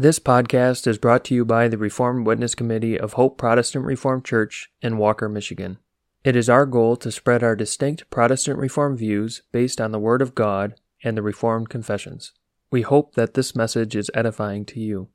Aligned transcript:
This 0.00 0.20
podcast 0.20 0.86
is 0.86 0.96
brought 0.96 1.24
to 1.24 1.34
you 1.34 1.44
by 1.44 1.66
the 1.66 1.76
Reformed 1.76 2.24
Witness 2.24 2.54
Committee 2.54 2.96
of 2.96 3.14
Hope 3.14 3.36
Protestant 3.36 3.84
Reformed 3.84 4.24
Church 4.24 4.70
in 4.80 4.96
Walker, 4.96 5.28
Michigan. 5.28 5.78
It 6.22 6.36
is 6.36 6.48
our 6.48 6.66
goal 6.66 6.94
to 6.98 7.10
spread 7.10 7.42
our 7.42 7.56
distinct 7.56 8.08
Protestant 8.08 8.60
Reformed 8.60 9.00
views 9.00 9.42
based 9.50 9.80
on 9.80 9.90
the 9.90 9.98
Word 9.98 10.22
of 10.22 10.36
God 10.36 10.76
and 11.02 11.16
the 11.16 11.22
Reformed 11.22 11.68
confessions. 11.68 12.32
We 12.70 12.82
hope 12.82 13.16
that 13.16 13.34
this 13.34 13.56
message 13.56 13.96
is 13.96 14.08
edifying 14.14 14.64
to 14.66 14.78
you. 14.78 15.08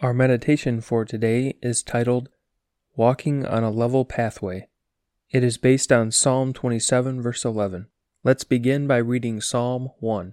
Our 0.00 0.14
meditation 0.14 0.80
for 0.80 1.04
today 1.04 1.58
is 1.60 1.82
titled 1.82 2.30
Walking 2.96 3.44
on 3.44 3.62
a 3.62 3.70
Level 3.70 4.06
Pathway. 4.06 4.68
It 5.30 5.44
is 5.44 5.58
based 5.58 5.92
on 5.92 6.12
Psalm 6.12 6.54
27, 6.54 7.20
verse 7.20 7.44
11. 7.44 7.88
Let's 8.24 8.44
begin 8.44 8.86
by 8.86 8.96
reading 8.96 9.42
Psalm 9.42 9.90
1. 9.98 10.32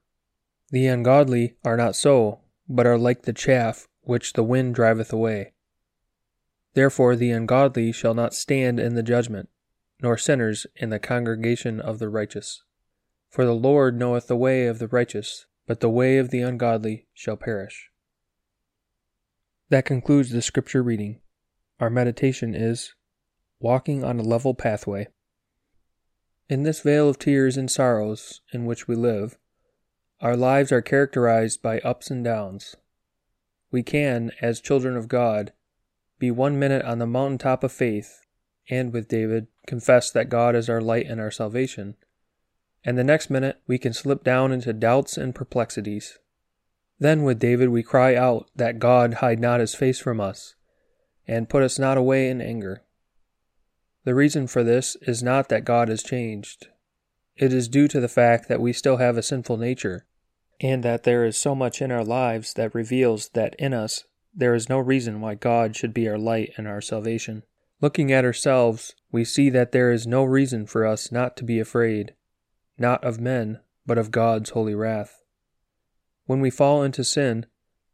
The 0.71 0.87
ungodly 0.87 1.57
are 1.65 1.75
not 1.75 1.95
so, 1.95 2.39
but 2.67 2.87
are 2.87 2.97
like 2.97 3.23
the 3.23 3.33
chaff 3.33 3.87
which 4.01 4.33
the 4.33 4.43
wind 4.43 4.73
driveth 4.73 5.11
away. 5.11 5.53
Therefore 6.73 7.15
the 7.15 7.31
ungodly 7.31 7.91
shall 7.91 8.13
not 8.13 8.33
stand 8.33 8.79
in 8.79 8.95
the 8.95 9.03
judgment, 9.03 9.49
nor 10.01 10.17
sinners 10.17 10.65
in 10.75 10.89
the 10.89 10.99
congregation 10.99 11.81
of 11.81 11.99
the 11.99 12.07
righteous. 12.07 12.63
For 13.29 13.45
the 13.45 13.53
Lord 13.53 13.99
knoweth 13.99 14.27
the 14.27 14.37
way 14.37 14.67
of 14.67 14.79
the 14.79 14.87
righteous, 14.87 15.45
but 15.67 15.81
the 15.81 15.89
way 15.89 16.17
of 16.17 16.31
the 16.31 16.41
ungodly 16.41 17.07
shall 17.13 17.37
perish. 17.37 17.89
That 19.69 19.85
concludes 19.85 20.31
the 20.31 20.41
scripture 20.41 20.81
reading. 20.81 21.19
Our 21.79 21.89
meditation 21.89 22.55
is 22.55 22.93
Walking 23.59 24.03
on 24.03 24.19
a 24.19 24.23
Level 24.23 24.53
Pathway. 24.53 25.07
In 26.49 26.63
this 26.63 26.81
vale 26.81 27.07
of 27.07 27.19
tears 27.19 27.57
and 27.57 27.69
sorrows 27.69 28.41
in 28.51 28.65
which 28.65 28.87
we 28.87 28.95
live, 28.95 29.37
our 30.21 30.37
lives 30.37 30.71
are 30.71 30.81
characterized 30.81 31.61
by 31.61 31.79
ups 31.79 32.11
and 32.11 32.23
downs. 32.23 32.75
We 33.71 33.81
can, 33.81 34.31
as 34.41 34.61
children 34.61 34.95
of 34.95 35.07
God, 35.07 35.51
be 36.19 36.29
one 36.29 36.59
minute 36.59 36.85
on 36.85 36.99
the 36.99 37.07
mountaintop 37.07 37.63
of 37.63 37.71
faith, 37.71 38.21
and 38.69 38.93
with 38.93 39.07
David, 39.07 39.47
confess 39.65 40.11
that 40.11 40.29
God 40.29 40.55
is 40.55 40.69
our 40.69 40.81
light 40.81 41.07
and 41.07 41.19
our 41.19 41.31
salvation, 41.31 41.95
and 42.83 42.97
the 42.97 43.03
next 43.03 43.29
minute 43.29 43.59
we 43.65 43.79
can 43.79 43.93
slip 43.93 44.23
down 44.23 44.51
into 44.51 44.73
doubts 44.73 45.17
and 45.17 45.33
perplexities. 45.33 46.19
Then 46.99 47.23
with 47.23 47.39
David 47.39 47.69
we 47.69 47.81
cry 47.81 48.15
out 48.15 48.49
that 48.55 48.77
God 48.77 49.15
hide 49.15 49.39
not 49.39 49.59
his 49.59 49.73
face 49.73 49.99
from 49.99 50.21
us, 50.21 50.53
and 51.27 51.49
put 51.49 51.63
us 51.63 51.79
not 51.79 51.97
away 51.97 52.29
in 52.29 52.41
anger. 52.41 52.83
The 54.03 54.13
reason 54.13 54.45
for 54.45 54.63
this 54.63 54.95
is 55.01 55.23
not 55.23 55.49
that 55.49 55.65
God 55.65 55.89
has 55.89 56.03
changed. 56.03 56.67
It 57.35 57.51
is 57.53 57.67
due 57.67 57.87
to 57.87 57.99
the 57.99 58.07
fact 58.07 58.47
that 58.49 58.61
we 58.61 58.73
still 58.73 58.97
have 58.97 59.17
a 59.17 59.23
sinful 59.23 59.57
nature, 59.57 60.05
and 60.61 60.83
that 60.83 61.03
there 61.03 61.25
is 61.25 61.35
so 61.35 61.55
much 61.55 61.81
in 61.81 61.91
our 61.91 62.05
lives 62.05 62.53
that 62.53 62.75
reveals 62.75 63.29
that 63.29 63.55
in 63.55 63.73
us 63.73 64.05
there 64.33 64.53
is 64.53 64.69
no 64.69 64.77
reason 64.77 65.19
why 65.19 65.33
God 65.35 65.75
should 65.75 65.93
be 65.93 66.07
our 66.07 66.19
light 66.19 66.53
and 66.55 66.67
our 66.67 66.81
salvation. 66.81 67.43
Looking 67.81 68.11
at 68.11 68.23
ourselves, 68.23 68.93
we 69.11 69.25
see 69.25 69.49
that 69.49 69.71
there 69.71 69.91
is 69.91 70.05
no 70.05 70.23
reason 70.23 70.67
for 70.67 70.85
us 70.85 71.11
not 71.11 71.35
to 71.37 71.43
be 71.43 71.59
afraid, 71.59 72.13
not 72.77 73.03
of 73.03 73.19
men, 73.19 73.59
but 73.87 73.97
of 73.97 74.11
God's 74.11 74.51
holy 74.51 74.75
wrath. 74.75 75.23
When 76.25 76.41
we 76.41 76.51
fall 76.51 76.83
into 76.83 77.03
sin, 77.03 77.47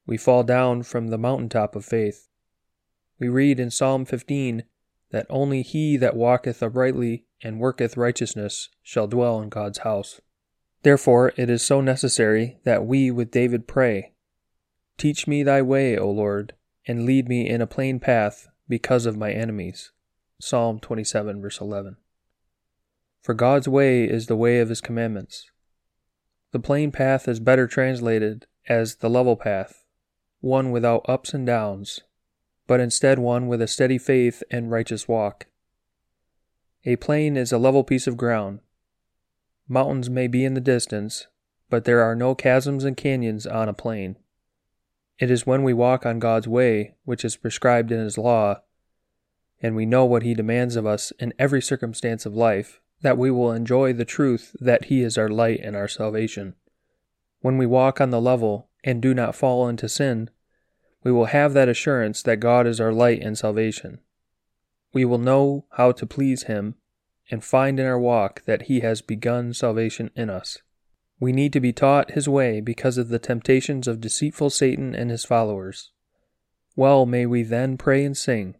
we 0.06 0.18
fall 0.18 0.44
down 0.44 0.84
from 0.84 1.08
the 1.08 1.18
mountaintop 1.18 1.76
of 1.76 1.86
faith. 1.86 2.28
We 3.18 3.30
read 3.30 3.60
in 3.60 3.72
Psalm 3.72 4.04
15 4.06 4.64
that 5.12 5.26
only 5.30 5.62
he 5.62 5.96
that 5.98 6.18
walketh 6.18 6.62
uprightly 6.62 7.26
and 7.42 7.60
worketh 7.60 7.96
righteousness 7.96 8.70
shall 8.84 9.08
dwell 9.08 9.42
in 9.42 9.48
God's 9.48 9.80
house. 9.80 10.20
Therefore, 10.84 11.34
it 11.36 11.50
is 11.50 11.66
so 11.66 11.82
necessary 11.82 12.60
that 12.64 12.86
we 12.86 13.12
with 13.12 13.32
David 13.32 13.68
pray 13.68 14.14
Teach 14.98 15.28
me 15.28 15.44
thy 15.44 15.62
way, 15.62 15.96
O 15.96 16.10
Lord, 16.10 16.54
and 16.88 17.06
lead 17.06 17.30
me 17.30 17.48
in 17.48 17.62
a 17.62 17.68
plain 17.68 18.00
path 18.00 18.48
because 18.68 19.06
of 19.06 19.16
my 19.16 19.32
enemies. 19.32 19.92
Psalm 20.40 20.80
27, 20.80 21.42
verse 21.42 21.62
11. 21.62 21.98
For 23.22 23.34
God's 23.36 23.68
way 23.68 24.06
is 24.06 24.26
the 24.26 24.36
way 24.36 24.60
of 24.60 24.70
his 24.70 24.82
commandments. 24.82 25.52
The 26.52 26.60
plain 26.60 26.92
path 26.92 27.28
is 27.28 27.40
better 27.40 27.68
translated 27.68 28.48
as 28.68 28.96
the 28.96 29.10
level 29.10 29.36
path, 29.36 29.84
one 30.40 30.72
without 30.72 31.06
ups 31.08 31.34
and 31.34 31.46
downs, 31.46 32.00
but 32.66 32.80
instead 32.80 33.20
one 33.20 33.48
with 33.48 33.62
a 33.62 33.68
steady 33.68 33.98
faith 33.98 34.44
and 34.50 34.72
righteous 34.72 35.08
walk. 35.08 35.46
A 36.86 36.96
plain 36.96 37.38
is 37.38 37.52
a 37.52 37.58
level 37.58 37.84
piece 37.84 38.08
of 38.08 38.18
ground, 38.18 38.62
Mountains 39.70 40.10
may 40.10 40.28
be 40.28 40.46
in 40.46 40.54
the 40.54 40.62
distance, 40.62 41.28
but 41.70 41.84
there 41.84 42.02
are 42.02 42.16
no 42.16 42.34
chasms 42.34 42.86
and 42.86 42.96
canyons 42.96 43.46
on 43.46 43.68
a 43.68 43.74
plain. 43.74 44.18
It 45.20 45.30
is 45.30 45.46
when 45.46 45.64
we 45.64 45.74
walk 45.74 46.06
on 46.06 46.20
God's 46.20 46.48
way, 46.48 46.96
which 47.04 47.26
is 47.26 47.36
prescribed 47.36 47.92
in 47.92 48.00
His 48.00 48.18
law, 48.18 48.62
and 49.62 49.76
we 49.76 49.86
know 49.86 50.06
what 50.06 50.24
He 50.24 50.34
demands 50.34 50.76
of 50.76 50.86
us 50.86 51.12
in 51.20 51.34
every 51.38 51.62
circumstance 51.62 52.26
of 52.26 52.36
life, 52.36 52.80
that 53.02 53.18
we 53.18 53.30
will 53.30 53.52
enjoy 53.52 53.92
the 53.94 54.06
truth 54.06 54.56
that 54.60 54.86
He 54.86 55.02
is 55.02 55.18
our 55.18 55.30
light 55.30 55.60
and 55.62 55.76
our 55.76 55.88
salvation. 55.88 56.56
When 57.42 57.58
we 57.58 57.66
walk 57.66 58.00
on 58.00 58.12
the 58.12 58.22
level 58.22 58.70
and 58.84 59.02
do 59.02 59.14
not 59.14 59.36
fall 59.36 59.68
into 59.68 59.90
sin, 59.90 60.30
we 61.04 61.12
will 61.12 61.26
have 61.26 61.54
that 61.54 61.70
assurance 61.70 62.22
that 62.24 62.40
God 62.40 62.68
is 62.68 62.80
our 62.80 62.94
light 62.94 63.22
and 63.22 63.38
salvation. 63.38 64.00
We 64.94 65.04
will 65.04 65.18
know 65.18 65.66
how 65.72 65.92
to 65.92 66.06
please 66.06 66.44
Him 66.44 66.76
and 67.30 67.44
find 67.44 67.80
in 67.80 67.86
our 67.86 68.00
walk 68.00 68.44
that 68.46 68.64
He 68.64 68.80
has 68.82 69.02
begun 69.02 69.54
salvation 69.54 70.12
in 70.16 70.30
us. 70.30 70.60
We 71.20 71.32
need 71.32 71.54
to 71.54 71.60
be 71.60 71.74
taught 71.74 72.12
His 72.12 72.30
way 72.30 72.62
because 72.62 72.98
of 72.98 73.10
the 73.10 73.20
temptations 73.20 73.88
of 73.88 74.02
deceitful 74.02 74.50
Satan 74.50 74.96
and 74.96 75.10
his 75.10 75.26
followers. 75.26 75.92
Well 76.76 77.06
may 77.06 77.26
we 77.26 77.44
then 77.44 77.78
pray 77.78 78.06
and 78.06 78.16
sing 78.16 78.56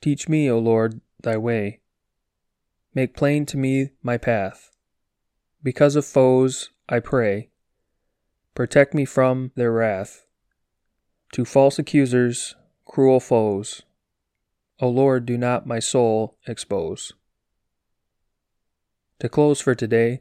Teach 0.00 0.28
me, 0.28 0.50
O 0.50 0.58
Lord, 0.58 1.00
thy 1.22 1.36
way. 1.36 1.80
Make 2.92 3.16
plain 3.16 3.46
to 3.46 3.56
me 3.56 3.90
my 4.02 4.18
path. 4.18 4.72
Because 5.62 5.94
of 5.94 6.04
foes, 6.04 6.70
I 6.88 6.98
pray. 6.98 7.50
Protect 8.54 8.94
me 8.94 9.04
from 9.04 9.52
their 9.54 9.70
wrath. 9.70 10.26
To 11.34 11.44
false 11.44 11.78
accusers, 11.78 12.56
cruel 12.84 13.20
foes, 13.20 13.82
O 14.80 14.88
Lord, 14.88 15.24
do 15.24 15.38
not 15.38 15.66
my 15.66 15.78
soul 15.78 16.36
expose. 16.46 17.12
To 19.22 19.28
close 19.28 19.60
for 19.60 19.76
today, 19.76 20.20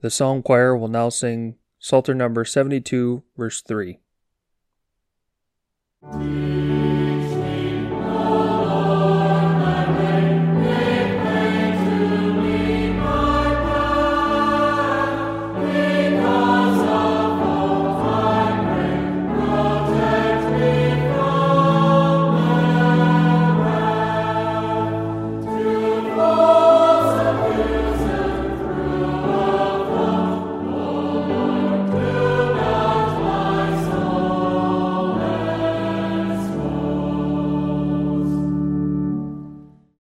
the 0.00 0.08
Psalm 0.08 0.42
Choir 0.42 0.74
will 0.74 0.88
now 0.88 1.10
sing 1.10 1.56
Psalter 1.78 2.14
number 2.14 2.46
72, 2.46 3.22
verse 3.36 3.60
3. 3.60 4.00